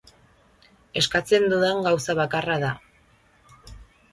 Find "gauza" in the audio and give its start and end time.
1.89-2.15